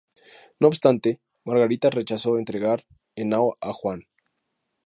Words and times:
No 0.59 0.67
obstante, 0.67 1.21
Margarita 1.43 1.91
rechazó 1.91 2.39
entregar 2.39 2.87
Henao 3.15 3.55
a 3.61 3.71
Juan. 3.71 4.01